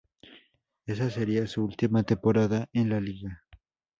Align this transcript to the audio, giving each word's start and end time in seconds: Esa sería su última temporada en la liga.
Esa 0.87 1.11
sería 1.11 1.45
su 1.45 1.63
última 1.63 2.01
temporada 2.01 2.67
en 2.73 2.89
la 2.89 2.99
liga. 2.99 3.43